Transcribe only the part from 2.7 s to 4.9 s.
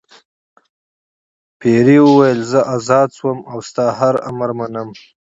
آزاد شوم او ستا هر امر منم.